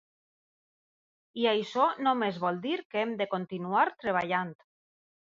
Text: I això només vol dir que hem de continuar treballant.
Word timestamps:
I 1.41 1.43
això 1.49 1.83
només 2.07 2.39
vol 2.45 2.57
dir 2.63 2.71
que 2.93 2.99
hem 3.03 3.11
de 3.19 3.27
continuar 3.35 3.83
treballant. 4.05 4.55